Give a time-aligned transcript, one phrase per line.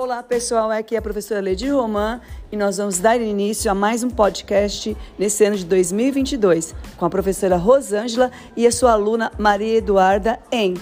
[0.00, 4.02] Olá pessoal, aqui é a professora Lady Roman e nós vamos dar início a mais
[4.02, 9.76] um podcast nesse ano de 2022 com a professora Rosângela e a sua aluna Maria
[9.76, 10.72] Eduarda em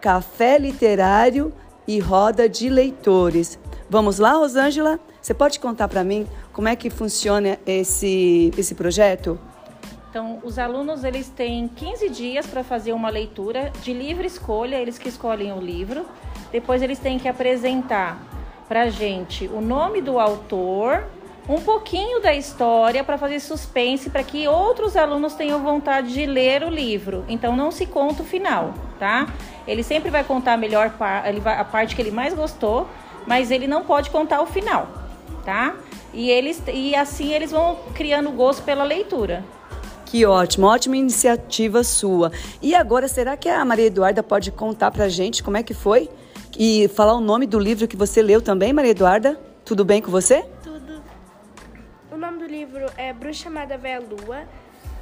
[0.00, 1.52] Café Literário
[1.86, 3.58] e Roda de Leitores.
[3.90, 4.98] Vamos lá, Rosângela?
[5.20, 9.38] Você pode contar para mim como é que funciona esse, esse projeto?
[10.08, 14.96] Então, os alunos eles têm 15 dias para fazer uma leitura de livre escolha, eles
[14.96, 16.06] que escolhem o livro.
[16.50, 18.33] Depois eles têm que apresentar
[18.68, 21.04] para gente o nome do autor,
[21.48, 26.62] um pouquinho da história para fazer suspense para que outros alunos tenham vontade de ler
[26.62, 27.24] o livro.
[27.28, 29.28] Então não se conta o final, tá?
[29.66, 32.88] Ele sempre vai contar a melhor a parte que ele mais gostou,
[33.26, 34.88] mas ele não pode contar o final,
[35.44, 35.74] tá?
[36.12, 39.44] E eles e assim eles vão criando gosto pela leitura.
[40.06, 42.30] Que ótimo, ótima iniciativa sua.
[42.62, 46.08] E agora, será que a Maria Eduarda pode contar pra gente como é que foi?
[46.58, 49.38] E falar o nome do livro que você leu também, Maria Eduarda?
[49.64, 50.42] Tudo bem com você?
[50.62, 51.02] Tudo.
[52.12, 54.42] O nome do livro é Bruxa Amada Véia Lua.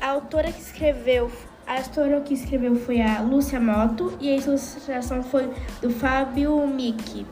[0.00, 1.30] A autora que escreveu,
[1.66, 5.50] a autora que escreveu foi a Lúcia Moto e a ilustração foi
[5.80, 7.26] do Fábio Miki.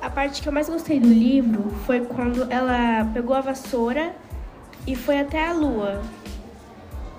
[0.00, 4.14] A parte que eu mais gostei do livro foi quando ela pegou a vassoura
[4.86, 6.00] e foi até a lua.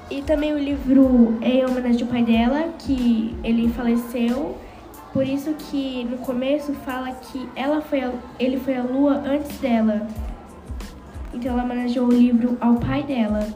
[0.09, 4.57] E também o livro é em homenagem ao pai dela, que ele faleceu
[5.13, 9.57] por isso que no começo fala que ela foi a, ele foi a lua antes
[9.57, 10.07] dela.
[11.33, 13.47] Então ela manejou o livro ao pai dela.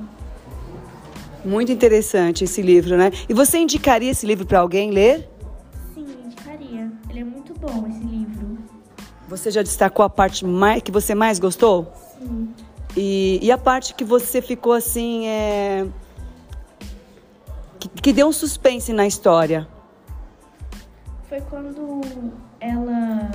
[1.44, 3.12] Muito interessante esse livro, né?
[3.28, 5.28] E você indicaria esse livro para alguém ler?
[5.94, 6.92] Sim, indicaria.
[7.10, 8.58] Ele é muito bom esse livro.
[9.28, 11.92] Você já destacou a parte mais, que você mais gostou?
[12.20, 12.50] Sim.
[12.96, 15.88] E, e a parte que você ficou assim, é...
[17.80, 19.68] que, que deu um suspense na história?
[21.32, 22.02] Foi quando
[22.60, 23.32] ela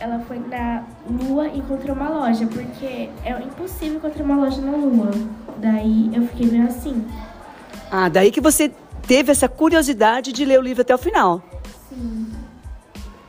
[0.00, 4.72] ela foi na Lua e encontrou uma loja, porque é impossível encontrar uma loja na
[4.72, 5.10] Lua.
[5.58, 7.06] Daí eu fiquei meio assim.
[7.92, 8.72] Ah, daí que você
[9.06, 11.40] teve essa curiosidade de ler o livro até o final.
[11.88, 12.26] Sim.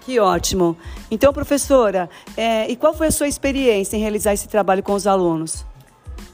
[0.02, 0.76] Que ótimo.
[1.12, 5.06] Então, professora, é, e qual foi a sua experiência em realizar esse trabalho com os
[5.06, 5.64] alunos?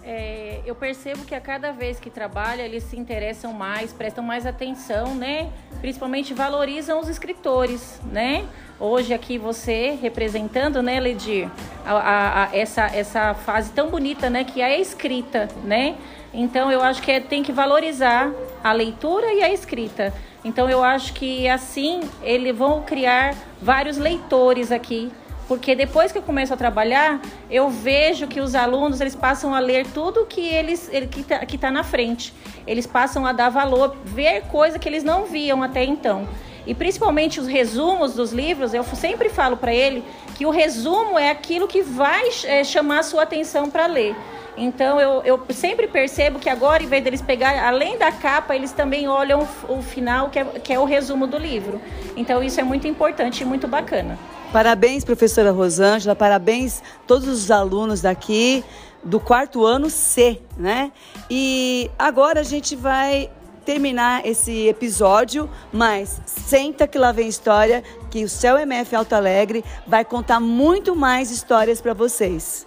[0.02, 4.48] É, eu percebo que a cada vez que trabalha, eles se interessam mais, prestam mais
[4.48, 5.50] atenção, né?
[5.80, 8.44] Principalmente valorizam os escritores, né?
[8.80, 11.50] Hoje aqui você representando, né, Ledir,
[11.86, 15.96] a, a, a, essa, essa fase tão bonita, né, que é a escrita, né?
[16.34, 18.32] Então eu acho que é, tem que valorizar
[18.64, 20.12] a leitura e a escrita.
[20.44, 25.12] Então eu acho que assim eles vão criar vários leitores aqui
[25.48, 29.60] porque depois que eu começo a trabalhar, eu vejo que os alunos eles passam a
[29.60, 32.34] ler tudo que eles ele, que está tá na frente.
[32.66, 36.28] Eles passam a dar valor, ver coisa que eles não viam até então.
[36.66, 40.04] E principalmente os resumos dos livros, eu sempre falo para ele
[40.36, 44.16] que o resumo é aquilo que vai é, chamar a sua atenção para ler.
[44.58, 48.72] Então eu, eu sempre percebo que agora, em vez deles pegar, além da capa, eles
[48.72, 51.80] também olham o, o final, que é, que é o resumo do livro.
[52.16, 54.18] Então isso é muito importante e muito bacana.
[54.52, 58.64] Parabéns, professora Rosângela, parabéns todos os alunos daqui
[59.04, 60.92] do quarto ano C, né?
[61.30, 63.30] E agora a gente vai
[63.66, 69.66] terminar esse episódio, mas senta que lá vem história, que o Céu MF Alto Alegre
[69.88, 72.66] vai contar muito mais histórias para vocês.